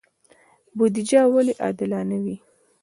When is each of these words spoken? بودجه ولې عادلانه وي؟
بودجه 0.77 1.21
ولې 1.33 1.53
عادلانه 1.63 2.17
وي؟ 2.23 2.35